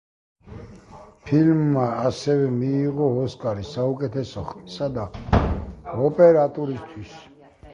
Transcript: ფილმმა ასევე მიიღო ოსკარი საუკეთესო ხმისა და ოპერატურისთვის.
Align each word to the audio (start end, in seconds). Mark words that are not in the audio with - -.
ფილმმა 1.25 1.83
ასევე 2.11 2.47
მიიღო 2.55 3.09
ოსკარი 3.25 3.67
საუკეთესო 3.73 4.47
ხმისა 4.49 4.89
და 4.97 5.07
ოპერატურისთვის. 6.09 7.17